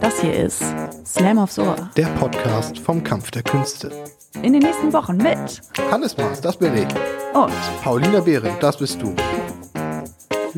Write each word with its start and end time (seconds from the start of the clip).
Das 0.00 0.20
hier 0.20 0.34
ist 0.34 0.62
Slam 1.04 1.38
aufs 1.38 1.58
Ohr. 1.58 1.90
Der 1.96 2.06
Podcast 2.18 2.78
vom 2.78 3.02
Kampf 3.02 3.30
der 3.30 3.42
Künste. 3.42 3.90
In 4.42 4.52
den 4.52 4.62
nächsten 4.62 4.92
Wochen 4.92 5.16
mit 5.16 5.60
Hannes 5.90 6.16
Maas, 6.16 6.40
das 6.40 6.56
bin 6.56 6.74
ich. 6.74 6.86
und 7.34 7.52
Paulina 7.82 8.20
Behrendt, 8.20 8.62
das 8.62 8.78
bist 8.78 9.00
du. 9.02 9.14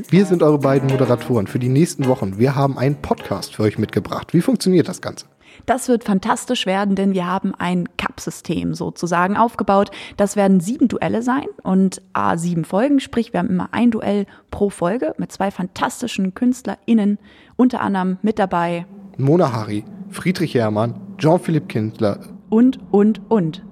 Wir 0.08 0.24
sind 0.24 0.42
eure 0.42 0.58
beiden 0.58 0.88
Moderatoren 0.90 1.46
für 1.46 1.58
die 1.58 1.68
nächsten 1.68 2.06
Wochen. 2.06 2.38
Wir 2.38 2.54
haben 2.54 2.78
einen 2.78 2.96
Podcast 2.96 3.54
für 3.54 3.64
euch 3.64 3.78
mitgebracht. 3.78 4.32
Wie 4.32 4.40
funktioniert 4.40 4.88
das 4.88 5.00
Ganze? 5.02 5.26
Das 5.66 5.88
wird 5.88 6.04
fantastisch 6.04 6.66
werden, 6.66 6.94
denn 6.94 7.14
wir 7.14 7.26
haben 7.26 7.54
ein 7.54 7.88
Cup-System 7.96 8.74
sozusagen 8.74 9.36
aufgebaut. 9.36 9.90
Das 10.16 10.36
werden 10.36 10.60
sieben 10.60 10.88
Duelle 10.88 11.22
sein 11.22 11.46
und 11.62 12.02
a 12.12 12.36
sieben 12.36 12.64
Folgen, 12.64 13.00
sprich 13.00 13.32
wir 13.32 13.40
haben 13.40 13.50
immer 13.50 13.68
ein 13.72 13.90
Duell 13.90 14.26
pro 14.50 14.70
Folge 14.70 15.14
mit 15.18 15.32
zwei 15.32 15.50
fantastischen 15.50 16.34
KünstlerInnen, 16.34 17.18
unter 17.56 17.80
anderem 17.80 18.18
mit 18.22 18.38
dabei 18.38 18.86
Mona 19.18 19.52
Hari, 19.52 19.84
Friedrich 20.10 20.54
Herrmann, 20.54 20.94
Jean-Philippe 21.18 21.66
Kindler. 21.66 22.20
und, 22.48 22.78
und, 22.90 23.20
und. 23.30 23.62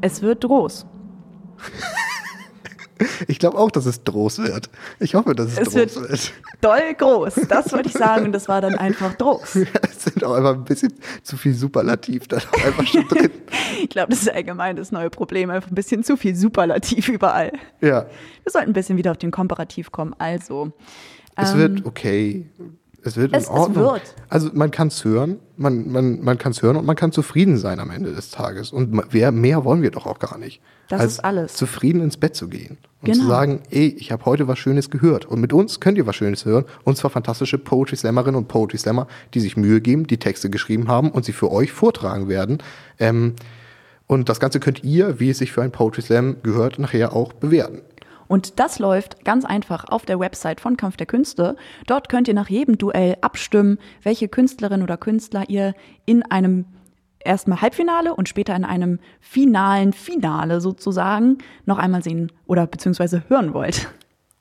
Es 0.00 0.22
wird 0.22 0.42
groß. 0.44 0.86
Ich 3.28 3.38
glaube 3.38 3.58
auch, 3.58 3.70
dass 3.70 3.86
es 3.86 4.02
Droß 4.04 4.38
wird. 4.40 4.68
Ich 4.98 5.14
hoffe, 5.14 5.34
dass 5.34 5.52
es, 5.52 5.58
Es 5.58 5.64
Droß 5.64 5.74
wird- 5.74 5.96
wird. 6.10 6.32
Doll 6.60 6.94
groß, 6.98 7.34
das 7.48 7.72
wollte 7.72 7.88
ich 7.88 7.94
sagen 7.94 8.26
und 8.26 8.32
das 8.32 8.48
war 8.48 8.60
dann 8.60 8.74
einfach 8.74 9.14
Droß. 9.14 9.58
Es 9.82 10.04
sind 10.04 10.24
auch 10.24 10.34
einfach 10.34 10.54
ein 10.54 10.64
bisschen 10.64 10.92
zu 11.22 11.36
viel 11.36 11.54
Superlativ 11.54 12.26
da 12.28 12.36
einfach 12.36 12.86
schon 12.86 13.06
drin. 13.08 13.30
Ich 13.82 13.88
glaube, 13.88 14.10
das 14.10 14.22
ist 14.22 14.30
allgemein 14.32 14.76
das 14.76 14.92
neue 14.92 15.08
Problem, 15.10 15.48
einfach 15.50 15.70
ein 15.70 15.74
bisschen 15.74 16.02
zu 16.04 16.16
viel 16.16 16.34
Superlativ 16.36 17.08
überall. 17.08 17.52
Ja, 17.80 18.06
Wir 18.44 18.52
sollten 18.52 18.70
ein 18.70 18.72
bisschen 18.74 18.96
wieder 18.98 19.10
auf 19.12 19.16
den 19.18 19.30
Komparativ 19.30 19.90
kommen. 19.92 20.14
Also, 20.18 20.72
es 21.36 21.56
wird 21.56 21.86
okay. 21.86 22.46
Es 23.02 23.16
wird 23.16 23.34
es- 23.34 23.46
in 23.48 23.54
es 23.54 23.58
Ordnung. 23.60 23.84
wird. 23.84 24.14
Also 24.28 24.50
man 24.52 24.70
kann 24.70 24.88
es 24.88 25.04
hören, 25.04 25.38
man, 25.56 25.90
man, 25.90 26.20
man 26.22 26.38
kann 26.38 26.52
es 26.52 26.62
hören 26.62 26.76
und 26.76 26.84
man 26.86 26.96
kann 26.96 27.12
zufrieden 27.12 27.56
sein 27.56 27.80
am 27.80 27.90
Ende 27.90 28.12
des 28.14 28.30
Tages. 28.30 28.72
Und 28.72 29.02
wer, 29.10 29.32
mehr 29.32 29.64
wollen 29.64 29.82
wir 29.82 29.90
doch 29.90 30.06
auch 30.06 30.18
gar 30.18 30.38
nicht. 30.38 30.60
Das 30.88 31.04
ist 31.04 31.20
alles. 31.20 31.54
Zufrieden 31.54 32.00
ins 32.02 32.16
Bett 32.16 32.34
zu 32.34 32.48
gehen 32.48 32.76
und 33.00 33.06
Genau. 33.12 33.22
zu 33.22 33.28
sagen, 33.28 33.60
ey, 33.70 33.86
ich 33.98 34.10
habe 34.10 34.24
heute 34.24 34.48
was 34.48 34.58
Schönes 34.58 34.90
gehört. 34.90 35.24
Und 35.24 35.40
mit 35.40 35.52
uns 35.52 35.78
könnt 35.80 35.96
ihr 35.98 36.06
was 36.06 36.16
Schönes 36.16 36.44
hören. 36.44 36.64
Und 36.84 36.96
zwar 36.96 37.10
fantastische 37.10 37.58
Poetry 37.58 37.96
Slammerinnen 37.96 38.34
und 38.36 38.48
Poetry 38.48 38.76
Slammer, 38.78 39.06
die 39.32 39.40
sich 39.40 39.56
Mühe 39.56 39.80
geben, 39.80 40.06
die 40.08 40.18
Texte 40.18 40.50
geschrieben 40.50 40.88
haben 40.88 41.10
und 41.10 41.24
sie 41.24 41.32
für 41.32 41.50
euch 41.52 41.70
vortragen 41.72 42.28
werden. 42.28 42.58
Ähm, 42.98 43.34
und 44.08 44.28
das 44.28 44.40
Ganze 44.40 44.58
könnt 44.58 44.82
ihr, 44.82 45.20
wie 45.20 45.30
es 45.30 45.38
sich 45.38 45.52
für 45.52 45.62
ein 45.62 45.70
Poetry 45.70 46.02
Slam 46.02 46.36
gehört, 46.42 46.80
nachher 46.80 47.14
auch 47.14 47.32
bewerten. 47.32 47.82
Und 48.30 48.60
das 48.60 48.78
läuft 48.78 49.24
ganz 49.24 49.44
einfach 49.44 49.86
auf 49.88 50.06
der 50.06 50.20
Website 50.20 50.60
von 50.60 50.76
Kampf 50.76 50.96
der 50.96 51.08
Künste. 51.08 51.56
Dort 51.88 52.08
könnt 52.08 52.28
ihr 52.28 52.34
nach 52.34 52.48
jedem 52.48 52.78
Duell 52.78 53.16
abstimmen, 53.22 53.78
welche 54.04 54.28
Künstlerin 54.28 54.84
oder 54.84 54.96
Künstler 54.96 55.50
ihr 55.50 55.74
in 56.06 56.22
einem 56.22 56.64
erstmal 57.18 57.60
Halbfinale 57.60 58.14
und 58.14 58.28
später 58.28 58.54
in 58.54 58.64
einem 58.64 59.00
finalen 59.18 59.92
Finale 59.92 60.60
sozusagen 60.60 61.38
noch 61.66 61.78
einmal 61.78 62.04
sehen 62.04 62.30
oder 62.46 62.68
beziehungsweise 62.68 63.24
hören 63.26 63.52
wollt. 63.52 63.88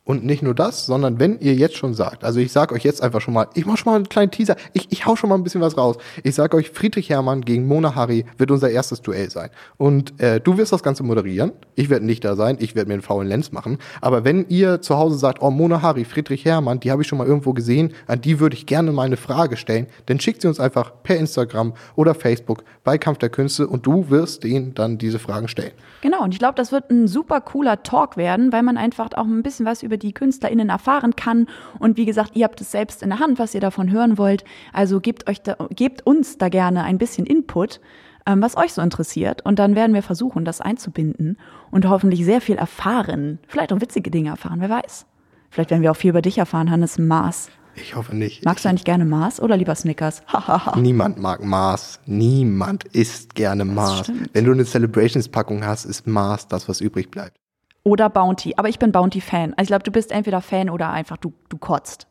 Und 0.09 0.25
nicht 0.25 0.41
nur 0.41 0.55
das, 0.55 0.87
sondern 0.87 1.19
wenn 1.19 1.39
ihr 1.39 1.53
jetzt 1.53 1.77
schon 1.77 1.93
sagt, 1.93 2.23
also 2.23 2.39
ich 2.39 2.51
sag 2.51 2.71
euch 2.71 2.83
jetzt 2.83 3.03
einfach 3.03 3.21
schon 3.21 3.35
mal, 3.35 3.47
ich 3.53 3.67
mach 3.67 3.77
schon 3.77 3.91
mal 3.91 3.95
einen 3.95 4.09
kleinen 4.09 4.31
Teaser, 4.31 4.55
ich, 4.73 4.87
ich 4.89 5.05
hau 5.05 5.15
schon 5.15 5.29
mal 5.29 5.35
ein 5.35 5.43
bisschen 5.43 5.61
was 5.61 5.77
raus. 5.77 5.97
Ich 6.23 6.33
sag 6.33 6.55
euch, 6.55 6.71
Friedrich 6.71 7.11
Herrmann 7.11 7.41
gegen 7.41 7.67
Mona 7.67 7.93
Hari 7.93 8.25
wird 8.39 8.49
unser 8.49 8.71
erstes 8.71 9.03
Duell 9.03 9.29
sein. 9.29 9.51
Und 9.77 10.19
äh, 10.19 10.41
du 10.41 10.57
wirst 10.57 10.73
das 10.73 10.81
Ganze 10.81 11.03
moderieren. 11.03 11.51
Ich 11.75 11.91
werde 11.91 12.07
nicht 12.07 12.25
da 12.25 12.35
sein, 12.35 12.57
ich 12.59 12.73
werde 12.73 12.87
mir 12.87 12.95
einen 12.95 13.03
faulen 13.03 13.27
Lenz 13.27 13.51
machen. 13.51 13.77
Aber 14.01 14.23
wenn 14.23 14.47
ihr 14.49 14.81
zu 14.81 14.97
Hause 14.97 15.19
sagt, 15.19 15.43
oh 15.43 15.51
Mona 15.51 15.83
Hari, 15.83 16.05
Friedrich 16.05 16.43
Herrmann, 16.43 16.79
die 16.79 16.89
habe 16.89 17.03
ich 17.03 17.07
schon 17.07 17.19
mal 17.19 17.27
irgendwo 17.27 17.53
gesehen, 17.53 17.93
an 18.07 18.19
die 18.19 18.39
würde 18.39 18.55
ich 18.55 18.65
gerne 18.65 18.91
mal 18.91 19.05
eine 19.05 19.15
Frage 19.15 19.57
stellen, 19.57 19.85
dann 20.07 20.19
schickt 20.19 20.41
sie 20.41 20.47
uns 20.47 20.59
einfach 20.59 20.91
per 21.03 21.17
Instagram 21.17 21.75
oder 21.95 22.15
Facebook 22.15 22.63
bei 22.83 22.97
Kampf 22.97 23.19
der 23.19 23.29
Künste 23.29 23.67
und 23.67 23.85
du 23.85 24.09
wirst 24.09 24.43
denen 24.43 24.73
dann 24.73 24.97
diese 24.97 25.19
Fragen 25.19 25.47
stellen. 25.47 25.73
Genau, 26.01 26.23
und 26.23 26.33
ich 26.33 26.39
glaube, 26.39 26.55
das 26.55 26.71
wird 26.71 26.89
ein 26.89 27.07
super 27.07 27.41
cooler 27.41 27.83
Talk 27.83 28.17
werden, 28.17 28.51
weil 28.51 28.63
man 28.63 28.75
einfach 28.75 29.09
auch 29.13 29.25
ein 29.25 29.43
bisschen 29.43 29.67
was 29.67 29.83
über 29.83 29.98
die 29.99 30.13
KünstlerInnen 30.13 30.69
erfahren 30.69 31.15
kann. 31.15 31.47
Und 31.77 31.97
wie 31.97 32.05
gesagt, 32.05 32.35
ihr 32.35 32.45
habt 32.45 32.59
es 32.61 32.71
selbst 32.71 33.03
in 33.03 33.09
der 33.09 33.19
Hand, 33.19 33.39
was 33.39 33.53
ihr 33.53 33.61
davon 33.61 33.91
hören 33.91 34.17
wollt. 34.17 34.43
Also 34.73 34.99
gebt, 34.99 35.29
euch 35.29 35.41
da, 35.41 35.55
gebt 35.69 36.05
uns 36.05 36.37
da 36.37 36.49
gerne 36.49 36.83
ein 36.83 36.97
bisschen 36.97 37.25
Input, 37.25 37.79
ähm, 38.25 38.41
was 38.41 38.57
euch 38.57 38.73
so 38.73 38.81
interessiert. 38.81 39.45
Und 39.45 39.59
dann 39.59 39.75
werden 39.75 39.93
wir 39.93 40.03
versuchen, 40.03 40.45
das 40.45 40.61
einzubinden 40.61 41.37
und 41.71 41.87
hoffentlich 41.87 42.25
sehr 42.25 42.41
viel 42.41 42.55
erfahren. 42.55 43.39
Vielleicht 43.47 43.73
auch 43.73 43.81
witzige 43.81 44.11
Dinge 44.11 44.29
erfahren, 44.29 44.61
wer 44.61 44.69
weiß. 44.69 45.05
Vielleicht 45.49 45.71
werden 45.71 45.81
wir 45.81 45.91
auch 45.91 45.97
viel 45.97 46.11
über 46.11 46.21
dich 46.21 46.37
erfahren, 46.37 46.69
Hannes 46.69 46.97
Mars. 46.97 47.49
Ich 47.75 47.95
hoffe 47.95 48.15
nicht. 48.15 48.43
Magst 48.45 48.65
du 48.65 48.69
eigentlich 48.69 48.83
gerne 48.83 49.05
Mars 49.05 49.39
oder 49.39 49.57
lieber 49.57 49.75
Snickers? 49.75 50.21
Niemand 50.75 51.19
mag 51.19 51.43
Mars. 51.43 51.99
Niemand 52.05 52.83
isst 52.85 53.35
gerne 53.35 53.65
Mars. 53.65 54.11
Wenn 54.33 54.45
du 54.45 54.51
eine 54.51 54.65
Celebrations-Packung 54.65 55.65
hast, 55.65 55.85
ist 55.85 56.07
Mars 56.07 56.47
das, 56.47 56.67
was 56.67 56.81
übrig 56.81 57.09
bleibt. 57.09 57.37
Oder 57.83 58.09
Bounty. 58.09 58.53
Aber 58.57 58.69
ich 58.69 58.79
bin 58.79 58.91
Bounty-Fan. 58.91 59.53
Also 59.53 59.61
ich 59.61 59.67
glaube, 59.67 59.83
du 59.83 59.91
bist 59.91 60.11
entweder 60.11 60.41
Fan 60.41 60.69
oder 60.69 60.89
einfach 60.91 61.17
du, 61.17 61.33
du 61.49 61.57
kotzt. 61.57 62.07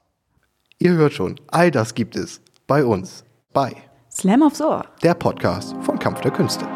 Ihr 0.79 0.93
hört 0.93 1.12
schon, 1.12 1.37
all 1.49 1.71
das 1.71 1.95
gibt 1.95 2.17
es 2.17 2.41
bei 2.67 2.84
uns, 2.84 3.25
bei 3.53 3.75
Slam 4.11 4.43
aufs 4.43 4.61
Ohr. 4.61 4.84
der 5.03 5.15
Podcast 5.15 5.75
von 5.81 5.99
Kampf 5.99 6.21
der 6.21 6.31
Künste. 6.31 6.67